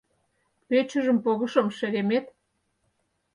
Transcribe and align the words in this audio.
Пӧчыжым 0.67 1.17
погышым, 1.25 1.67
шеремет! 1.77 2.25